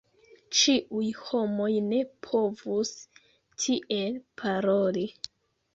[0.59, 5.11] Ĉiuj homoj ne povus tiel paroli.